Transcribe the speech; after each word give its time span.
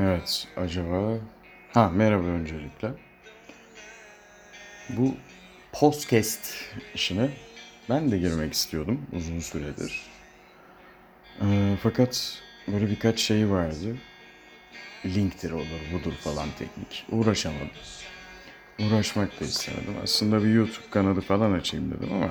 Evet, 0.00 0.48
acaba... 0.56 1.18
Ha, 1.72 1.88
merhaba 1.88 2.26
öncelikle. 2.26 2.88
Bu 4.88 5.14
podcast 5.72 6.54
işine 6.94 7.30
ben 7.88 8.10
de 8.10 8.18
girmek 8.18 8.52
istiyordum 8.52 9.06
uzun 9.12 9.38
süredir. 9.38 10.02
Ee, 11.42 11.76
fakat 11.82 12.42
böyle 12.68 12.90
birkaç 12.90 13.20
şey 13.20 13.50
vardı. 13.50 13.96
Linktir 15.04 15.50
olur, 15.50 15.80
budur 15.92 16.12
falan 16.12 16.48
teknik. 16.58 17.06
Uğraşamadım. 17.10 17.70
Uğraşmak 18.78 19.40
da 19.40 19.44
istemedim. 19.44 19.94
Aslında 20.02 20.44
bir 20.44 20.54
YouTube 20.54 20.90
kanalı 20.90 21.20
falan 21.20 21.52
açayım 21.52 21.90
dedim 21.90 22.12
ama 22.12 22.30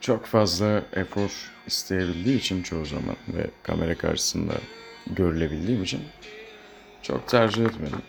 çok 0.00 0.26
fazla 0.26 0.82
efor 0.92 1.30
isteyebildiği 1.66 2.38
için 2.38 2.62
çoğu 2.62 2.86
zaman 2.86 3.16
ve 3.28 3.46
kamera 3.62 3.98
karşısında 3.98 4.54
görülebildiğim 5.06 5.82
için 5.82 6.00
çok 7.08 7.28
tercih 7.28 7.64
etmedim. 7.64 8.02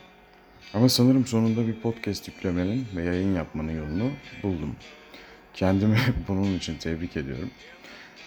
Ama 0.74 0.90
sanırım 0.90 1.26
sonunda 1.26 1.68
bir 1.68 1.82
podcast 1.82 2.28
yüklemenin 2.28 2.88
ve 2.96 3.04
yayın 3.04 3.36
yapmanın 3.36 3.78
yolunu 3.78 4.12
buldum. 4.44 4.76
Kendimi 5.54 5.98
bunun 6.28 6.58
için 6.58 6.78
tebrik 6.78 7.18
ediyorum. 7.18 7.52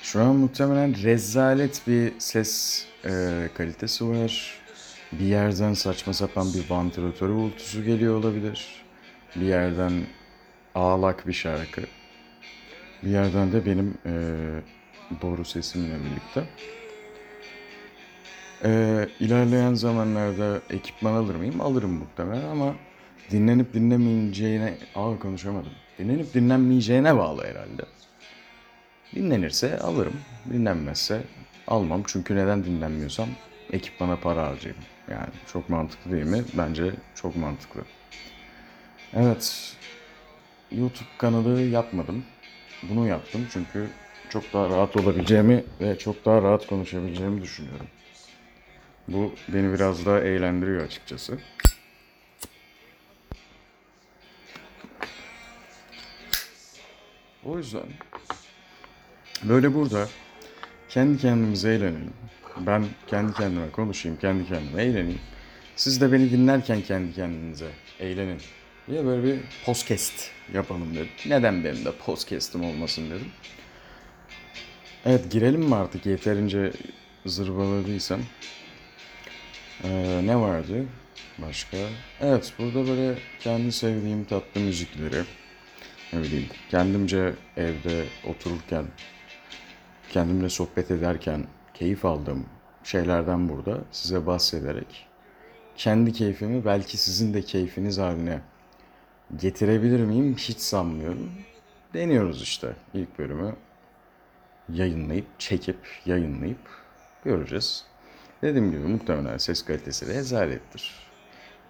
Şu 0.03 0.23
an 0.23 0.37
muhtemelen 0.37 1.03
rezalet 1.03 1.83
bir 1.87 2.13
ses 2.19 2.85
e, 3.05 3.11
kalitesi 3.55 4.09
var. 4.09 4.55
Bir 5.13 5.25
yerden 5.25 5.75
saçma 5.75 6.13
sapan 6.13 6.47
bir 6.55 6.71
vantilatör 6.71 7.29
uğultusu 7.29 7.85
geliyor 7.85 8.17
olabilir. 8.17 8.85
Bir 9.37 9.47
yerden 9.47 9.93
ağlak 10.75 11.29
bir 11.29 11.33
şarkı. 11.33 11.83
Bir 13.03 13.11
yerden 13.11 13.53
de 13.53 13.67
benim 13.67 13.95
e, 14.07 14.13
boru 15.23 15.45
sesimle 15.45 15.95
birlikte. 16.05 16.45
Ee, 18.65 19.09
ilerleyen 19.21 19.75
zamanlarda 19.75 20.61
ekipman 20.71 21.13
alır 21.13 21.35
mıyım? 21.35 21.61
Alırım 21.61 21.91
muhtemelen 21.91 22.49
ama 22.49 22.75
dinlenip 23.31 23.75
dinlemeyeceğine... 23.75 24.75
Aa 24.95 25.19
konuşamadım. 25.19 25.73
Dinlenip 25.99 26.35
dinlenmeyeceğine 26.35 27.17
bağlı 27.17 27.45
herhalde. 27.45 27.83
Dinlenirse 29.15 29.79
alırım. 29.79 30.15
Dinlenmezse 30.53 31.23
almam. 31.69 32.03
Çünkü 32.07 32.37
neden 32.37 32.65
dinlenmiyorsam 32.65 33.29
ekipmana 33.73 34.17
para 34.17 34.47
harcayayım. 34.47 34.83
Yani 35.11 35.31
çok 35.53 35.69
mantıklı 35.69 36.13
değil 36.13 36.25
mi? 36.25 36.45
Bence 36.55 36.93
çok 37.15 37.37
mantıklı. 37.37 37.81
Evet. 39.15 39.77
YouTube 40.73 41.09
kanalı 41.19 41.63
yapmadım. 41.63 42.25
Bunu 42.83 43.07
yaptım 43.09 43.47
çünkü 43.53 43.89
çok 44.29 44.53
daha 44.53 44.69
rahat 44.69 44.97
olabileceğimi 44.97 45.65
ve 45.81 45.99
çok 45.99 46.25
daha 46.25 46.43
rahat 46.43 46.67
konuşabileceğimi 46.67 47.43
düşünüyorum. 47.43 47.87
Bu 49.13 49.35
beni 49.49 49.75
biraz 49.75 50.07
daha 50.07 50.21
eğlendiriyor 50.21 50.83
açıkçası. 50.83 51.39
O 57.45 57.59
yüzden 57.59 57.83
böyle 59.43 59.75
burada 59.75 60.09
kendi 60.89 61.19
kendimize 61.19 61.75
eğlenelim. 61.75 62.13
Ben 62.61 62.85
kendi 63.07 63.33
kendime 63.35 63.71
konuşayım, 63.71 64.19
kendi 64.21 64.49
kendime 64.49 64.83
eğleneyim. 64.83 65.21
Siz 65.77 66.01
de 66.01 66.13
beni 66.13 66.31
dinlerken 66.31 66.81
kendi 66.81 67.15
kendinize 67.15 67.71
eğlenin 68.01 68.41
diye 68.89 69.05
böyle 69.05 69.25
bir 69.25 69.39
podcast 69.67 70.31
yapalım 70.55 70.95
dedim. 70.95 71.09
Neden 71.27 71.65
benim 71.65 71.85
de 71.85 71.93
podcast'im 71.93 72.65
olmasın 72.65 73.11
dedim. 73.11 73.29
Evet 75.05 75.31
girelim 75.31 75.61
mi 75.61 75.75
artık 75.75 76.07
yeterince 76.07 76.73
zırbaladıysam. 77.27 78.21
Ee, 79.85 80.21
ne 80.27 80.41
vardı 80.41 80.87
başka? 81.39 81.77
Evet 82.21 82.53
burada 82.59 82.87
böyle 82.89 83.19
kendi 83.41 83.73
sevdiğim 83.73 84.25
tatlı 84.25 84.61
müzikleri 84.61 85.23
ne 86.13 86.21
bileyim 86.21 86.49
kendimce 86.71 87.35
evde 87.57 88.05
otururken 88.29 88.85
kendimle 90.11 90.49
sohbet 90.49 90.91
ederken 90.91 91.47
keyif 91.75 92.05
aldığım 92.05 92.47
şeylerden 92.85 93.49
burada 93.49 93.79
size 93.91 94.27
bahsederek 94.27 95.07
kendi 95.77 96.13
keyfimi 96.13 96.65
belki 96.65 96.97
sizin 96.97 97.35
de 97.35 97.43
keyfiniz 97.43 97.99
haline 97.99 98.41
getirebilir 99.37 100.01
miyim 100.01 100.37
hiç 100.39 100.59
sanmıyorum. 100.59 101.33
Deniyoruz 101.95 102.43
işte 102.43 102.73
ilk 102.95 103.19
bölümü 103.19 103.57
yayınlayıp 104.69 105.27
çekip 105.39 105.79
yayınlayıp 106.07 106.69
göreceğiz. 107.25 107.92
Dediğim 108.43 108.71
gibi 108.71 108.81
muhtemelen 108.81 109.39
ses 109.39 109.65
kalitesi 109.65 110.07
rezalettir. 110.07 110.93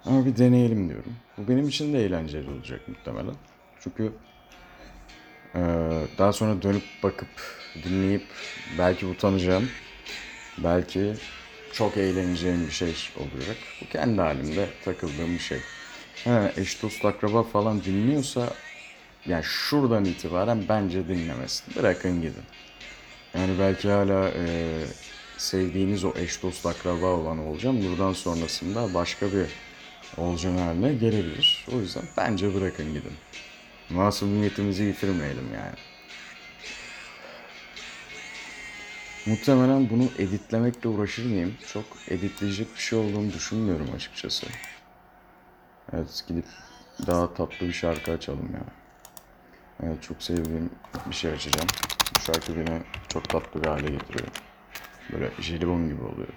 Ama 0.05 0.27
bir 0.27 0.37
deneyelim 0.37 0.89
diyorum. 0.89 1.17
Bu 1.39 1.49
benim 1.49 1.69
için 1.69 1.93
de 1.93 2.05
eğlenceli 2.05 2.51
olacak 2.51 2.81
muhtemelen. 2.89 3.35
Çünkü 3.81 4.13
eee, 5.55 5.63
daha 6.19 6.33
sonra 6.33 6.63
dönüp 6.63 6.83
bakıp 7.03 7.29
dinleyip 7.85 8.27
belki 8.79 9.07
utanacağım. 9.07 9.69
Belki 10.59 11.15
çok 11.73 11.97
eğleneceğim 11.97 12.67
bir 12.67 12.73
şey 12.73 12.95
olacak. 13.17 13.57
Bu 13.81 13.89
kendi 13.89 14.21
halimde 14.21 14.69
takıldığım 14.85 15.35
bir 15.35 15.39
şey. 15.39 15.59
Ha, 16.25 16.53
eş 16.57 16.83
dost 16.83 17.05
akraba 17.05 17.43
falan 17.43 17.85
dinliyorsa 17.85 18.49
yani 19.27 19.45
şuradan 19.45 20.05
itibaren 20.05 20.65
bence 20.69 21.09
dinlemesin. 21.09 21.75
Bırakın 21.77 22.23
gidin. 22.23 22.43
Yani 23.35 23.59
belki 23.59 23.89
hala 23.89 24.29
e, 24.29 24.45
sevdiğiniz 25.43 26.05
o 26.05 26.13
eş 26.17 26.43
dost 26.43 26.67
akraba 26.67 27.07
olan 27.07 27.39
olacağım. 27.39 27.85
Buradan 27.85 28.13
sonrasında 28.13 28.95
başka 28.95 29.27
bir 29.33 29.47
olacağım 30.17 30.59
haline 30.59 30.95
gelebilir. 30.95 31.67
O 31.75 31.81
yüzden 31.81 32.03
bence 32.17 32.55
bırakın 32.55 32.87
gidin. 32.87 33.13
Masumiyetimizi 33.91 34.83
yitirmeyelim 34.85 35.55
yani. 35.55 35.77
Muhtemelen 39.27 39.91
bunu 39.91 40.09
editlemekle 40.19 40.89
uğraşır 40.89 41.25
mıyım? 41.25 41.55
Çok 41.73 41.85
editleyecek 42.09 42.75
bir 42.75 42.81
şey 42.81 42.99
olduğunu 42.99 43.33
düşünmüyorum 43.33 43.89
açıkçası. 43.95 44.47
Evet 45.93 46.25
gidip 46.29 46.47
daha 47.07 47.35
tatlı 47.35 47.69
bir 47.69 47.73
şarkı 47.73 48.13
açalım 48.13 48.51
ya. 48.53 48.65
Evet 49.83 50.03
çok 50.03 50.23
sevdiğim 50.23 50.71
bir 51.07 51.15
şey 51.15 51.33
açacağım. 51.33 51.69
Bu 52.17 52.21
şarkı 52.21 52.57
beni 52.57 52.83
çok 53.09 53.29
tatlı 53.29 53.63
bir 53.63 53.69
hale 53.69 53.91
getiriyor. 53.91 54.29
Böyle 55.13 55.31
jelibon 55.41 55.89
gibi 55.89 56.03
oluyor. 56.03 56.29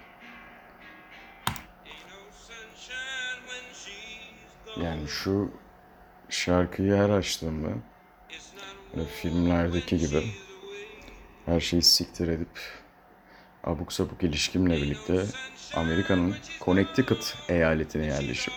Yani 4.82 5.08
şu 5.08 5.50
şarkıyı 6.28 6.94
her 6.94 7.10
açtığımda 7.10 7.68
böyle 8.96 9.08
filmlerdeki 9.08 9.98
gibi 9.98 10.24
her 11.46 11.60
şeyi 11.60 11.82
siktir 11.82 12.28
edip 12.28 12.58
abuk 13.64 13.92
sabuk 13.92 14.22
ilişkimle 14.22 14.76
birlikte 14.76 15.24
Amerika'nın 15.74 16.34
Connecticut 16.64 17.34
eyaletine 17.48 18.06
yerleşip 18.06 18.54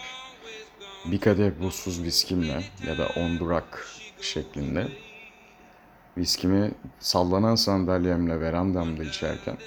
bir 1.05 1.19
kadeh 1.19 1.51
buzsuz 1.61 2.03
viskimle 2.03 2.63
ya 2.87 2.97
da 2.97 3.07
on 3.07 3.39
durak 3.39 3.87
şeklinde 4.21 4.87
viskimi 6.17 6.71
sallanan 6.99 7.55
sandalyemle 7.55 8.39
verandamda 8.41 9.03
içerken 9.03 9.57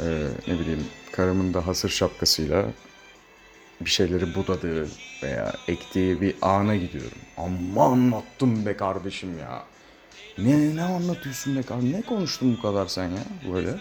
eee, 0.00 0.28
ne 0.48 0.58
bileyim 0.58 0.86
karımın 1.12 1.54
da 1.54 1.66
hasır 1.66 1.88
şapkasıyla 1.88 2.66
bir 3.80 3.90
şeyleri 3.90 4.34
budadığı 4.34 4.88
veya 5.22 5.52
ektiği 5.68 6.20
bir 6.20 6.34
ana 6.42 6.76
gidiyorum. 6.76 7.18
Amma 7.36 7.84
anlattım 7.84 8.66
be 8.66 8.76
kardeşim 8.76 9.38
ya. 9.38 9.62
Ne 10.38 10.76
ne 10.76 10.82
anlatıyorsun 10.82 11.56
be 11.56 11.62
kardeşim? 11.62 11.92
Ne 11.92 12.02
konuştun 12.02 12.56
bu 12.56 12.62
kadar 12.62 12.86
sen 12.86 13.08
ya 13.08 13.24
böyle? 13.54 13.74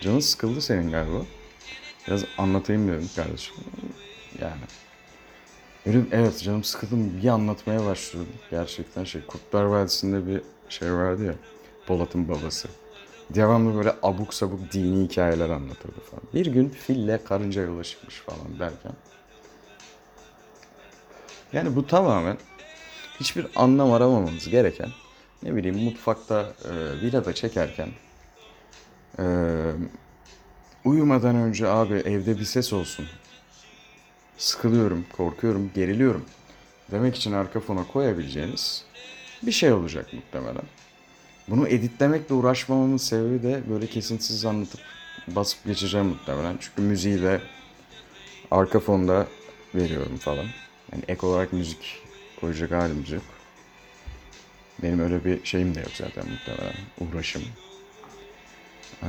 Canın 0.00 0.20
sıkıldı 0.20 0.60
senin 0.60 0.92
galiba. 0.92 1.22
Biraz 2.08 2.24
anlatayım 2.38 2.88
dedim 2.88 3.10
kardeşim. 3.16 3.54
Yani. 4.40 4.64
Benim 5.86 6.08
evet 6.12 6.42
canım 6.42 6.64
sıkıldım 6.64 7.16
bir 7.16 7.28
anlatmaya 7.28 7.84
başladım. 7.84 8.28
Gerçekten 8.50 9.04
şey 9.04 9.22
Kurtlar 9.26 9.64
Vadisi'nde 9.64 10.26
bir 10.26 10.42
şey 10.68 10.92
vardı 10.92 11.24
ya. 11.24 11.34
Polat'ın 11.86 12.28
babası. 12.28 12.68
Devamlı 13.34 13.76
böyle 13.76 13.94
abuk 14.02 14.34
sabuk 14.34 14.72
dini 14.72 15.04
hikayeler 15.04 15.50
anlatırdı 15.50 16.00
falan. 16.10 16.22
Bir 16.34 16.46
gün 16.46 16.68
fille 16.68 17.24
karınca 17.24 17.62
yola 17.62 17.84
çıkmış 17.84 18.14
falan 18.14 18.58
derken. 18.58 18.92
Yani 21.52 21.76
bu 21.76 21.86
tamamen 21.86 22.36
hiçbir 23.20 23.46
anlam 23.56 23.92
aramamamız 23.92 24.48
gereken 24.48 24.88
ne 25.42 25.56
bileyim 25.56 25.78
mutfakta 25.78 26.52
e, 26.64 27.00
villada 27.00 27.34
çekerken 27.34 27.88
e, 29.18 29.24
uyumadan 30.84 31.36
önce 31.36 31.68
abi 31.68 31.94
evde 31.94 32.38
bir 32.38 32.44
ses 32.44 32.72
olsun 32.72 33.06
sıkılıyorum, 34.38 35.06
korkuyorum, 35.16 35.70
geriliyorum 35.74 36.24
demek 36.90 37.16
için 37.16 37.32
arka 37.32 37.60
fona 37.60 37.86
koyabileceğiniz 37.86 38.84
bir 39.42 39.52
şey 39.52 39.72
olacak 39.72 40.12
muhtemelen. 40.12 40.64
Bunu 41.50 41.68
editlemekle 41.68 42.34
uğraşmamamın 42.34 42.96
sebebi 42.96 43.42
de 43.42 43.62
böyle 43.70 43.86
kesintisiz 43.86 44.44
anlatıp 44.44 44.80
basıp 45.28 45.64
geçeceğim 45.64 46.06
muhtemelen. 46.06 46.56
Çünkü 46.60 46.82
müziği 46.82 47.22
de 47.22 47.40
arka 48.50 48.80
fonda 48.80 49.26
veriyorum 49.74 50.16
falan. 50.16 50.46
Yani 50.92 51.04
ek 51.08 51.26
olarak 51.26 51.52
müzik 51.52 52.02
koyacak 52.40 52.70
halimiz 52.70 53.10
yok. 53.10 53.22
Benim 54.82 55.00
öyle 55.00 55.24
bir 55.24 55.44
şeyim 55.44 55.74
de 55.74 55.80
yok 55.80 55.90
zaten 55.94 56.24
muhtemelen. 56.28 56.76
Uğraşım. 57.00 57.42
Ee, 59.02 59.08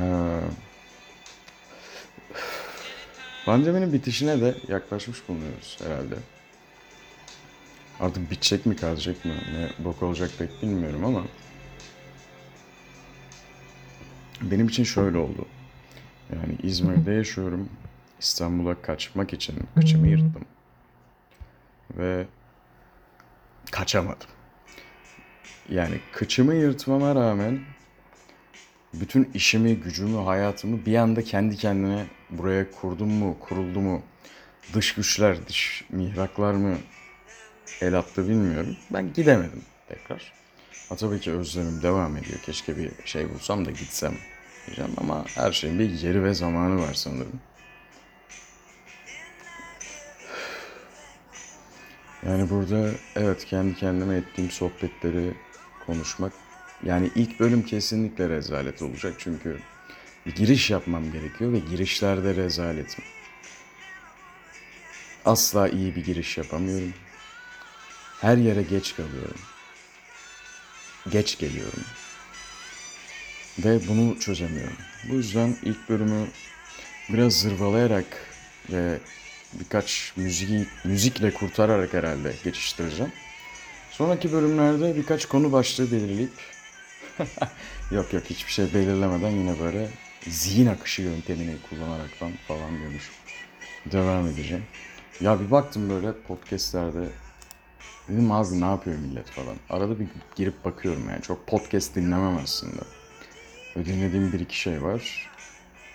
pandeminin 3.46 3.92
bitişine 3.92 4.40
de 4.40 4.54
yaklaşmış 4.68 5.28
bulunuyoruz 5.28 5.78
herhalde. 5.84 6.14
Artık 8.00 8.30
bitecek 8.30 8.66
mi 8.66 8.76
kalacak 8.76 9.24
mı 9.24 9.32
ne 9.52 9.84
bok 9.84 10.02
olacak 10.02 10.30
pek 10.38 10.62
bilmiyorum 10.62 11.04
ama 11.04 11.22
benim 14.42 14.68
için 14.68 14.84
şöyle 14.84 15.18
oldu. 15.18 15.46
Yani 16.32 16.56
İzmir'de 16.62 17.12
yaşıyorum. 17.12 17.68
İstanbul'a 18.20 18.82
kaçmak 18.82 19.32
için 19.32 19.54
kıçımı 19.74 20.08
yırttım. 20.08 20.44
Ve 21.96 22.26
kaçamadım. 23.70 24.28
Yani 25.68 25.94
kıçımı 26.12 26.54
yırtmama 26.54 27.14
rağmen 27.14 27.60
bütün 28.94 29.30
işimi, 29.34 29.76
gücümü, 29.76 30.18
hayatımı 30.18 30.86
bir 30.86 30.96
anda 30.96 31.24
kendi 31.24 31.56
kendine 31.56 32.06
buraya 32.30 32.70
kurdum 32.70 33.10
mu, 33.10 33.36
kuruldu 33.40 33.80
mu, 33.80 34.02
dış 34.74 34.94
güçler, 34.94 35.48
dış 35.48 35.84
mihraklar 35.90 36.54
mı 36.54 36.76
el 37.80 37.98
attı 37.98 38.28
bilmiyorum. 38.28 38.76
Ben 38.90 39.12
gidemedim 39.12 39.62
tekrar. 39.88 40.32
Ha 40.88 40.96
tabii 40.96 41.20
ki 41.20 41.30
özlemim 41.32 41.82
devam 41.82 42.16
ediyor. 42.16 42.38
Keşke 42.40 42.76
bir 42.76 42.90
şey 43.04 43.30
bulsam 43.34 43.64
da 43.64 43.70
gitsem 43.70 44.14
diyeceğim 44.66 44.92
ama 44.96 45.24
her 45.34 45.52
şeyin 45.52 45.78
bir 45.78 45.90
yeri 45.90 46.24
ve 46.24 46.34
zamanı 46.34 46.80
var 46.80 46.94
sanırım. 46.94 47.40
Yani 52.26 52.50
burada 52.50 52.90
evet 53.16 53.44
kendi 53.44 53.76
kendime 53.76 54.16
ettiğim 54.16 54.50
sohbetleri 54.50 55.34
konuşmak 55.86 56.32
yani 56.82 57.10
ilk 57.14 57.40
bölüm 57.40 57.62
kesinlikle 57.62 58.28
rezalet 58.28 58.82
olacak 58.82 59.14
çünkü 59.18 59.58
bir 60.26 60.34
giriş 60.34 60.70
yapmam 60.70 61.12
gerekiyor 61.12 61.52
ve 61.52 61.58
girişlerde 61.58 62.34
rezaletim. 62.36 63.04
Asla 65.24 65.68
iyi 65.68 65.96
bir 65.96 66.04
giriş 66.04 66.38
yapamıyorum. 66.38 66.94
Her 68.20 68.36
yere 68.36 68.62
geç 68.62 68.96
kalıyorum. 68.96 69.40
Geç 71.10 71.38
geliyorum. 71.38 71.84
Ve 73.58 73.88
bunu 73.88 74.20
çözemiyorum. 74.20 74.76
Bu 75.10 75.14
yüzden 75.14 75.56
ilk 75.62 75.88
bölümü 75.88 76.26
biraz 77.08 77.32
zırvalayarak 77.32 78.06
ve 78.72 78.98
birkaç 79.52 80.12
müziği, 80.16 80.66
müzikle 80.84 81.34
kurtararak 81.34 81.94
herhalde 81.94 82.34
geçiştireceğim. 82.44 83.12
Sonraki 83.90 84.32
bölümlerde 84.32 84.96
birkaç 84.96 85.26
konu 85.26 85.52
başlığı 85.52 85.92
belirleyip 85.92 86.32
yok 87.90 88.12
yok 88.12 88.22
hiçbir 88.30 88.52
şey 88.52 88.74
belirlemeden 88.74 89.30
yine 89.30 89.60
böyle 89.60 89.88
zihin 90.28 90.66
akışı 90.66 91.02
yöntemini 91.02 91.56
kullanaraktan 91.70 92.30
falan 92.48 92.78
diyormuş. 92.78 93.10
Devam 93.92 94.26
edeceğim. 94.26 94.64
Ya 95.20 95.40
bir 95.40 95.50
baktım 95.50 95.90
böyle 95.90 96.12
podcastlerde 96.12 97.08
dedim 98.08 98.32
abi 98.32 98.60
ne 98.60 98.64
yapıyor 98.64 98.98
millet 98.98 99.30
falan. 99.30 99.56
Arada 99.70 100.00
bir 100.00 100.06
girip 100.36 100.64
bakıyorum 100.64 101.08
yani 101.10 101.22
çok 101.22 101.46
podcast 101.46 101.94
dinlemem 101.94 102.38
aslında. 102.44 102.82
Ve 103.76 103.86
dinlediğim 103.86 104.32
bir 104.32 104.40
iki 104.40 104.58
şey 104.58 104.82
var. 104.82 105.30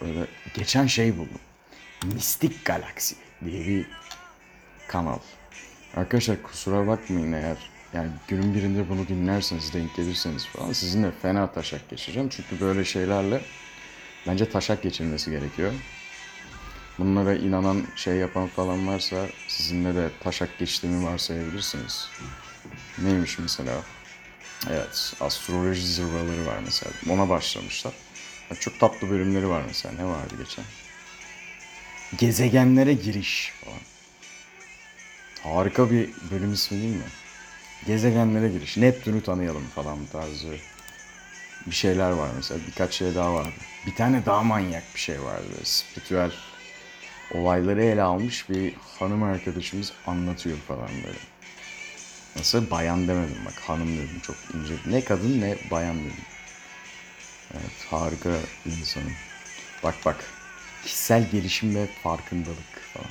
Böyle 0.01 0.27
geçen 0.53 0.87
şey 0.87 1.17
buldum. 1.17 1.39
Mistik 2.03 2.65
Galaxy 2.65 3.15
diye 3.45 3.67
bir 3.67 3.85
kanal. 4.87 5.19
Arkadaşlar 5.95 6.41
kusura 6.43 6.87
bakmayın 6.87 7.31
eğer 7.31 7.57
yani 7.93 8.09
günün 8.27 8.55
birinde 8.55 8.89
bunu 8.89 9.07
dinlerseniz 9.07 9.73
denk 9.73 9.95
gelirseniz 9.95 10.45
falan 10.45 10.73
sizinle 10.73 11.11
fena 11.11 11.51
taşak 11.51 11.89
geçeceğim. 11.89 12.29
Çünkü 12.29 12.61
böyle 12.61 12.85
şeylerle 12.85 13.41
bence 14.27 14.49
taşak 14.49 14.83
geçirmesi 14.83 15.31
gerekiyor. 15.31 15.73
Bunlara 16.99 17.33
inanan 17.33 17.83
şey 17.95 18.15
yapan 18.15 18.47
falan 18.47 18.87
varsa 18.87 19.27
sizinle 19.47 19.95
de 19.95 20.09
taşak 20.23 20.59
geçtiğimi 20.59 21.05
varsayabilirsiniz. 21.05 22.09
Neymiş 22.97 23.39
mesela? 23.39 23.73
Evet, 24.69 25.13
astroloji 25.21 25.87
zırvaları 25.87 26.45
var 26.45 26.57
mesela. 26.65 26.91
Ona 27.09 27.29
başlamışlar. 27.29 27.93
Çok 28.59 28.79
tatlı 28.79 29.09
bölümleri 29.09 29.49
var 29.49 29.63
mesela. 29.67 29.95
Ne 29.95 30.05
vardı 30.05 30.33
geçen? 30.37 30.65
Gezegenlere 32.17 32.93
giriş 32.93 33.53
falan. 33.65 33.79
Harika 35.53 35.91
bir 35.91 36.09
bölüm 36.31 36.53
ismi 36.53 36.81
değil 36.81 36.95
mi? 36.95 37.09
Gezegenlere 37.85 38.49
giriş. 38.49 38.77
Neptün'ü 38.77 39.23
tanıyalım 39.23 39.67
falan 39.75 40.05
tarzı 40.11 40.57
bir 41.65 41.75
şeyler 41.75 42.11
var 42.11 42.29
mesela. 42.35 42.59
Birkaç 42.67 42.93
şey 42.93 43.15
daha 43.15 43.33
vardı. 43.33 43.49
Bir 43.85 43.95
tane 43.95 44.25
daha 44.25 44.43
manyak 44.43 44.83
bir 44.95 44.99
şey 44.99 45.23
vardı. 45.23 45.47
Spiritüel 45.63 46.31
olayları 47.33 47.83
ele 47.83 48.01
almış 48.01 48.49
bir 48.49 48.73
hanım 48.99 49.23
arkadaşımız 49.23 49.93
anlatıyor 50.07 50.57
falan 50.57 50.89
böyle. 50.89 51.36
Nasıl 52.37 52.71
bayan 52.71 53.07
demedim 53.07 53.37
bak 53.45 53.53
hanım 53.53 53.97
dedim 53.97 54.19
çok 54.23 54.35
ince. 54.53 54.73
Ne 54.85 55.03
kadın 55.03 55.41
ne 55.41 55.57
bayan 55.71 55.99
dedim. 55.99 56.25
Evet 57.53 57.85
harika 57.89 58.29
insanım. 58.65 59.13
Bak 59.83 59.95
bak 60.05 60.25
kişisel 60.83 61.29
gelişim 61.29 61.75
ve 61.75 61.87
farkındalık 62.03 62.79
falan. 62.93 63.09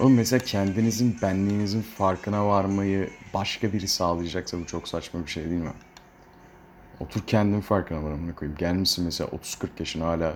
Oğlum 0.00 0.14
mesela 0.14 0.44
kendinizin 0.44 1.18
benliğinizin 1.22 1.82
farkına 1.82 2.46
varmayı 2.46 3.10
başka 3.34 3.72
biri 3.72 3.88
sağlayacaksa 3.88 4.58
bu 4.60 4.66
çok 4.66 4.88
saçma 4.88 5.26
bir 5.26 5.30
şey 5.30 5.44
değil 5.44 5.60
mi? 5.60 5.72
Otur 7.00 7.20
kendin 7.26 7.60
farkına 7.60 8.02
var 8.02 8.10
amına 8.10 8.34
koyayım. 8.34 8.58
Gelmişsin 8.58 9.04
mesela 9.04 9.30
30-40 9.30 9.68
yaşına 9.78 10.06
hala 10.06 10.34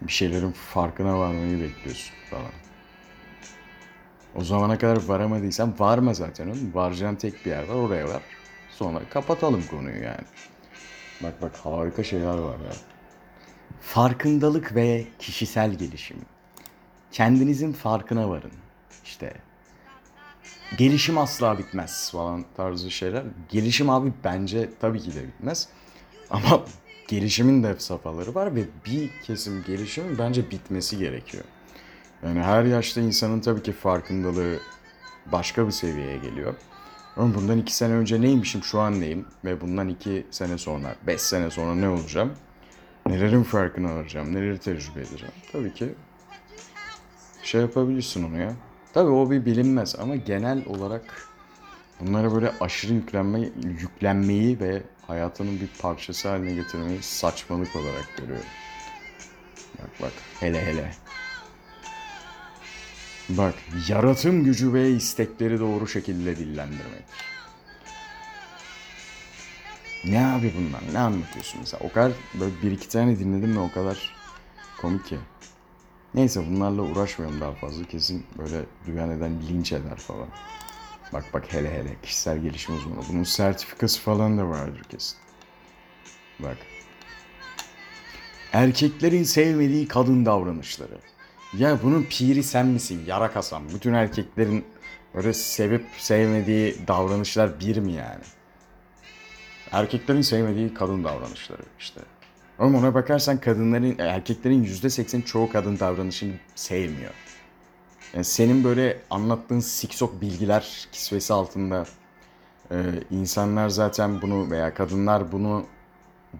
bir 0.00 0.12
şeylerin 0.12 0.52
farkına 0.52 1.18
varmayı 1.18 1.60
bekliyorsun 1.60 2.14
falan. 2.30 2.52
O 4.36 4.44
zamana 4.44 4.78
kadar 4.78 5.04
varamadıysan 5.04 5.74
varma 5.78 6.14
zaten 6.14 6.46
oğlum. 6.48 6.74
Varacağın 6.74 7.14
tek 7.14 7.46
bir 7.46 7.50
yer 7.50 7.68
var 7.68 7.74
oraya 7.74 8.08
var. 8.08 8.22
Sonra 8.70 9.00
kapatalım 9.10 9.64
konuyu 9.70 10.02
yani. 10.02 10.24
Bak 11.22 11.42
bak 11.42 11.56
harika 11.56 12.04
şeyler 12.04 12.38
var 12.38 12.58
ya. 12.58 12.72
Farkındalık 13.80 14.74
ve 14.74 15.06
kişisel 15.18 15.74
gelişim. 15.74 16.16
Kendinizin 17.12 17.72
farkına 17.72 18.28
varın. 18.30 18.52
İşte 19.04 19.32
gelişim 20.78 21.18
asla 21.18 21.58
bitmez 21.58 22.10
falan 22.12 22.44
tarzı 22.56 22.90
şeyler. 22.90 23.24
Gelişim 23.48 23.90
abi 23.90 24.12
bence 24.24 24.70
tabii 24.80 25.00
ki 25.00 25.14
de 25.14 25.22
bitmez. 25.26 25.68
Ama 26.30 26.64
gelişimin 27.08 27.62
de 27.62 27.74
safhaları 27.78 28.34
var 28.34 28.54
ve 28.54 28.64
bir 28.86 29.10
kesim 29.22 29.64
gelişimin 29.66 30.18
bence 30.18 30.50
bitmesi 30.50 30.98
gerekiyor. 30.98 31.44
Yani 32.22 32.40
her 32.40 32.64
yaşta 32.64 33.00
insanın 33.00 33.40
tabii 33.40 33.62
ki 33.62 33.72
farkındalığı 33.72 34.58
başka 35.32 35.66
bir 35.66 35.72
seviyeye 35.72 36.16
geliyor. 36.16 36.54
Ama 37.16 37.34
bundan 37.34 37.58
iki 37.58 37.76
sene 37.76 37.92
önce 37.92 38.20
neymişim 38.20 38.62
şu 38.62 38.80
an 38.80 39.00
neyim 39.00 39.26
ve 39.44 39.60
bundan 39.60 39.88
iki 39.88 40.26
sene 40.30 40.58
sonra, 40.58 40.94
beş 41.06 41.20
sene 41.20 41.50
sonra 41.50 41.74
ne 41.74 41.88
olacağım? 41.88 42.32
Nelerin 43.06 43.42
farkına 43.42 43.94
varacağım, 43.94 44.34
neleri 44.34 44.58
tecrübe 44.58 45.00
edeceğim? 45.00 45.34
Tabii 45.52 45.74
ki 45.74 45.94
şey 47.42 47.60
yapabilirsin 47.60 48.24
onu 48.28 48.40
ya. 48.40 48.52
Tabii 48.94 49.10
o 49.10 49.30
bir 49.30 49.44
bilinmez 49.44 49.96
ama 49.98 50.16
genel 50.16 50.64
olarak 50.66 51.28
bunlara 52.00 52.34
böyle 52.34 52.52
aşırı 52.60 52.94
yüklenme, 52.94 53.40
yüklenmeyi 53.62 54.60
ve 54.60 54.82
hayatının 55.06 55.60
bir 55.60 55.68
parçası 55.78 56.28
haline 56.28 56.54
getirmeyi 56.54 57.02
saçmalık 57.02 57.76
olarak 57.76 58.16
görüyorum. 58.16 58.46
Bak 59.78 59.90
bak 60.02 60.12
hele 60.40 60.66
hele. 60.66 60.92
Bak 63.28 63.54
yaratım 63.88 64.44
gücü 64.44 64.72
ve 64.72 64.90
istekleri 64.90 65.60
doğru 65.60 65.88
şekilde 65.88 66.36
dillendirmek. 66.36 67.04
Ne 70.04 70.26
abi 70.26 70.54
bunlar? 70.58 70.94
Ne 70.94 70.98
anlatıyorsun 70.98 71.60
mesela? 71.60 71.80
O 71.84 71.92
kadar 71.92 72.12
böyle 72.40 72.62
bir 72.62 72.72
iki 72.72 72.88
tane 72.88 73.18
dinledim 73.18 73.56
ve 73.56 73.60
o 73.60 73.72
kadar 73.72 74.14
komik 74.80 75.06
ki. 75.06 75.18
Neyse 76.14 76.46
bunlarla 76.50 76.82
uğraşmayalım 76.82 77.40
daha 77.40 77.52
fazla. 77.52 77.84
Kesin 77.84 78.26
böyle 78.38 78.64
duyan 78.86 79.10
eden 79.10 79.42
linç 79.48 79.72
eder 79.72 79.96
falan. 79.96 80.28
Bak 81.12 81.24
bak 81.32 81.52
hele 81.52 81.74
hele 81.74 81.96
kişisel 82.02 82.38
gelişim 82.38 82.76
uzmanı. 82.76 83.00
Bunun 83.08 83.24
sertifikası 83.24 84.00
falan 84.00 84.38
da 84.38 84.48
vardır 84.48 84.82
kesin. 84.88 85.18
Bak. 86.38 86.56
Erkeklerin 88.52 89.22
sevmediği 89.22 89.88
kadın 89.88 90.26
davranışları. 90.26 90.98
Ya 91.58 91.82
bunun 91.82 92.02
piri 92.02 92.42
sen 92.42 92.66
misin? 92.66 93.02
Yara 93.06 93.30
kasan. 93.30 93.68
Bütün 93.74 93.92
erkeklerin 93.92 94.64
böyle 95.14 95.32
sevip 95.32 95.84
sevmediği 95.98 96.76
davranışlar 96.88 97.60
bir 97.60 97.76
mi 97.76 97.92
yani? 97.92 98.24
Erkeklerin 99.72 100.20
sevmediği 100.20 100.74
kadın 100.74 101.04
davranışları 101.04 101.62
işte. 101.78 102.00
Ama 102.58 102.78
ona 102.78 102.94
bakarsan 102.94 103.40
kadınların, 103.40 103.96
erkeklerin 103.98 104.62
yüzde 104.62 104.90
seksen 104.90 105.20
çoğu 105.20 105.50
kadın 105.50 105.78
davranışını 105.78 106.34
sevmiyor. 106.54 107.12
Yani 108.14 108.24
senin 108.24 108.64
böyle 108.64 108.98
anlattığın 109.10 109.60
siksok 109.60 110.20
bilgiler 110.20 110.88
kisvesi 110.92 111.32
altında 111.32 111.86
e, 112.70 112.76
insanlar 113.10 113.68
zaten 113.68 114.22
bunu 114.22 114.50
veya 114.50 114.74
kadınlar 114.74 115.32
bunu 115.32 115.66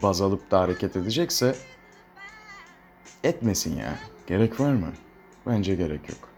baz 0.02 0.20
alıp 0.20 0.50
da 0.50 0.60
hareket 0.60 0.96
edecekse 0.96 1.54
etmesin 3.24 3.76
ya. 3.76 3.98
Gerek 4.26 4.60
var 4.60 4.72
mı? 4.72 4.92
Bence 5.46 5.74
gerek 5.74 6.08
yok. 6.08 6.28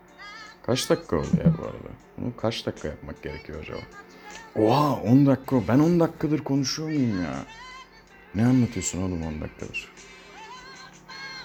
Kaç 0.62 0.91
dakika 0.91 1.17
oldu 1.17 1.37
ya 1.45 1.59
bu 1.59 1.62
arada? 1.62 1.88
Bunu 2.19 2.37
kaç 2.37 2.67
dakika 2.67 2.88
yapmak 2.88 3.23
gerekiyor 3.23 3.62
acaba? 3.62 3.79
Oha 4.57 4.93
10 4.95 5.27
dakika. 5.27 5.69
Ben 5.69 5.79
10 5.79 6.00
dakikadır 6.00 6.38
konuşuyor 6.45 6.88
muyum 6.88 7.23
ya? 7.23 7.35
Ne 8.35 8.47
anlatıyorsun 8.47 9.03
oğlum 9.03 9.23
10 9.23 9.41
dakikadır? 9.41 9.93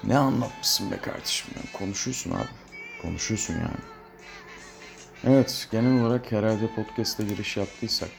Ne 0.04 0.18
anlatmışsın 0.18 0.92
be 0.92 0.98
kardeşim 0.98 1.52
ya? 1.56 1.80
Konuşuyorsun 1.80 2.32
abi. 2.32 2.50
Konuşuyorsun 3.02 3.54
yani. 3.54 3.84
Evet, 5.24 5.68
genel 5.72 6.02
olarak 6.06 6.32
herhalde 6.32 6.68
podcast'e 6.76 7.24
giriş 7.24 7.58
yaptıysak 7.58 8.10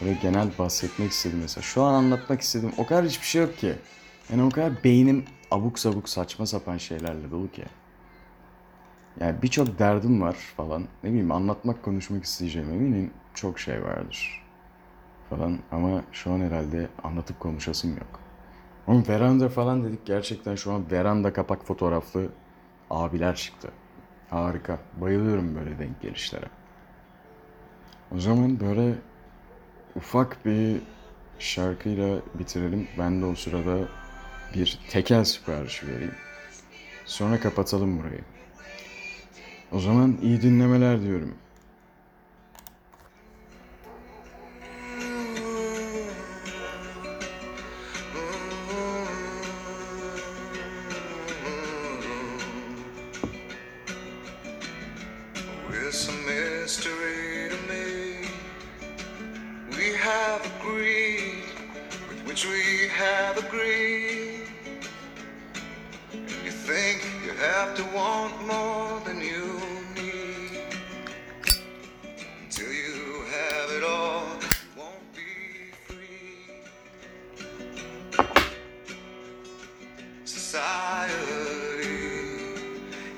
böyle 0.00 0.14
genel 0.22 0.48
bahsetmek 0.58 1.12
istedim 1.12 1.38
mesela. 1.42 1.62
Şu 1.62 1.82
an 1.82 1.94
anlatmak 1.94 2.40
istedim. 2.40 2.72
O 2.78 2.86
kadar 2.86 3.04
hiçbir 3.04 3.26
şey 3.26 3.42
yok 3.42 3.58
ki. 3.58 3.74
Yani 4.30 4.42
o 4.42 4.50
kadar 4.50 4.84
beynim 4.84 5.24
abuk 5.50 5.78
sabuk 5.78 6.08
saçma 6.08 6.46
sapan 6.46 6.76
şeylerle 6.76 7.30
dolu 7.30 7.50
ki. 7.50 7.64
Yani 9.20 9.42
birçok 9.42 9.78
derdim 9.78 10.22
var 10.22 10.32
falan. 10.32 10.88
Ne 11.02 11.10
bileyim 11.10 11.32
anlatmak 11.32 11.82
konuşmak 11.82 12.24
isteyeceğim 12.24 12.70
eminim 12.70 13.10
çok 13.34 13.58
şey 13.58 13.82
vardır 13.82 14.42
falan. 15.30 15.58
Ama 15.72 16.04
şu 16.12 16.32
an 16.32 16.40
herhalde 16.40 16.88
anlatıp 17.02 17.40
konuşasım 17.40 17.90
yok. 17.90 18.20
Ama 18.86 19.02
veranda 19.08 19.48
falan 19.48 19.84
dedik 19.84 20.06
gerçekten 20.06 20.54
şu 20.54 20.72
an 20.72 20.90
veranda 20.90 21.32
kapak 21.32 21.64
fotoğraflı 21.64 22.28
abiler 22.90 23.36
çıktı. 23.36 23.70
Harika. 24.30 24.78
Bayılıyorum 25.00 25.54
böyle 25.54 25.78
denk 25.78 26.00
gelişlere. 26.02 26.46
O 28.14 28.18
zaman 28.18 28.60
böyle 28.60 28.94
ufak 29.96 30.44
bir 30.44 30.80
şarkıyla 31.38 32.18
bitirelim. 32.38 32.88
Ben 32.98 33.22
de 33.22 33.24
o 33.24 33.34
sırada 33.34 33.78
bir 34.54 34.78
tekel 34.88 35.24
siparişi 35.24 35.88
vereyim. 35.88 36.14
Sonra 37.04 37.40
kapatalım 37.40 37.98
burayı. 37.98 38.20
O 39.72 39.80
zaman 39.80 40.18
iyi 40.22 40.42
dinlemeler 40.42 41.02
diyorum. 41.02 41.34
Have 60.04 60.42
agreed 60.60 61.44
with 62.08 62.26
which 62.26 62.46
we 62.46 62.88
have 62.88 63.38
agreed. 63.38 64.33
Have 67.44 67.74
to 67.76 67.84
want 67.94 68.34
more 68.46 69.00
than 69.04 69.20
you 69.20 69.60
need. 69.94 70.62
Until 72.40 72.72
you 72.72 73.24
have 73.36 73.70
it 73.78 73.84
all, 73.84 74.26
won't 74.76 75.08
be 75.14 75.70
free. 75.86 76.38
Society, 80.24 81.12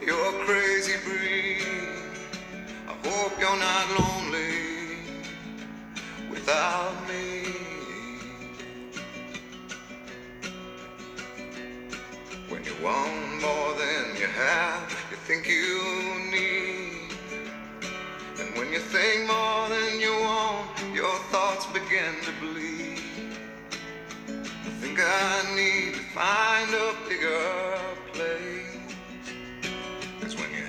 you're 0.04 0.32
crazy 0.44 0.96
breed. 1.04 1.62
I 2.88 2.94
hope 3.08 3.32
you're 3.38 3.60
not 3.68 3.86
lonely 3.98 4.25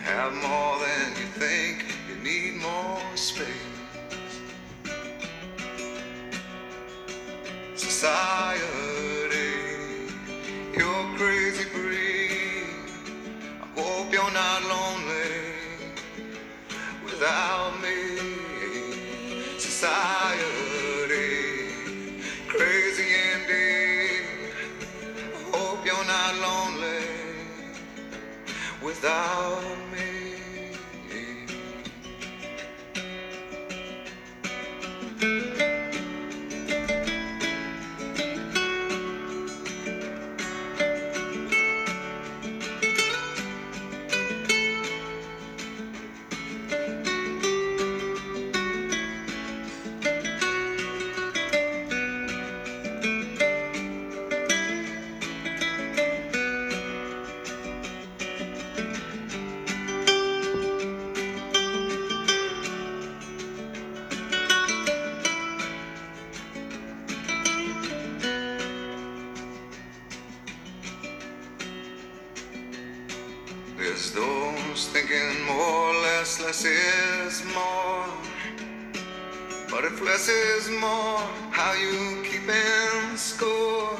have 0.08 0.34
more 0.36 0.80
than 0.80 1.10
you 1.20 1.28
think, 1.36 1.84
you 2.08 2.16
need 2.24 2.62
more 2.62 3.02
space. 3.16 3.46
Society, 7.76 8.37
without 28.82 29.64
me. 29.92 30.17
If 79.88 80.02
less 80.02 80.28
is 80.28 80.70
more, 80.70 81.20
how 81.50 81.72
you 81.74 82.22
keeping 82.22 83.16
score? 83.16 83.98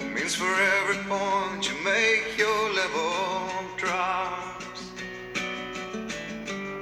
It 0.00 0.12
means 0.12 0.34
for 0.34 0.52
every 0.78 1.00
point 1.04 1.68
you 1.68 1.76
make, 1.84 2.36
your 2.36 2.62
level 2.80 3.48
drops. 3.76 4.90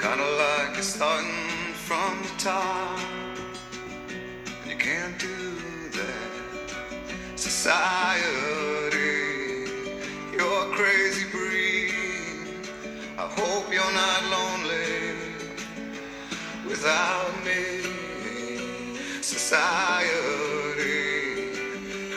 Kinda 0.04 0.28
like 0.42 0.72
you're 0.72 0.90
starting 0.96 1.74
from 1.74 2.22
the 2.22 2.32
top. 2.38 2.98
And 4.62 4.70
you 4.70 4.76
can't 4.76 5.18
do 5.18 5.38
that. 5.98 7.38
Society, 7.38 9.16
you're 10.32 10.62
a 10.66 10.70
crazy 10.78 11.26
breed. 11.30 11.92
I 13.18 13.26
hope 13.38 13.70
you're 13.70 13.96
not 14.04 14.20
lonely 14.34 14.59
without 16.80 17.44
me. 17.44 17.62
Society, 19.20 20.08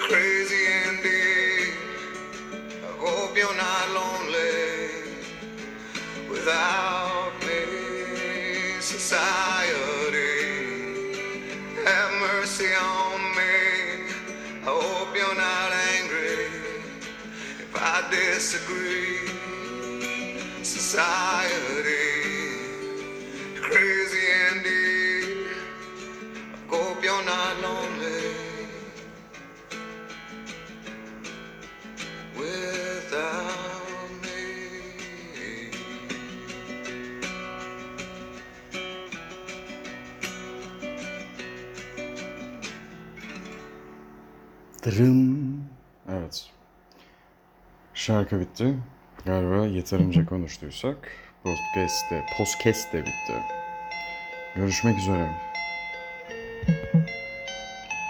crazy 0.07 0.63
indeed. 0.87 1.73
I 2.81 2.91
hope 2.97 3.35
you're 3.35 3.57
not 3.57 3.85
lonely 3.99 5.03
without 6.29 7.33
me. 7.41 8.79
Society, 8.79 10.31
have 11.83 12.11
mercy 12.21 12.71
on 12.73 13.19
me. 13.35 13.55
I 14.61 14.63
hope 14.63 15.13
you're 15.13 15.35
not 15.35 15.71
angry 15.91 16.47
if 17.59 17.75
I 17.75 18.07
disagree. 18.09 19.27
Society, 20.63 21.22
Dırım. 44.83 45.63
Evet. 46.09 46.49
Şarkı 47.93 48.39
bitti. 48.39 48.77
Galiba 49.25 49.65
yeterince 49.65 50.25
konuştuysak 50.25 51.11
podcast 51.43 52.11
de, 52.11 52.25
podcast 52.37 52.93
de 52.93 52.99
bitti. 53.01 53.43
Görüşmek 54.55 54.97
üzere. 54.97 55.52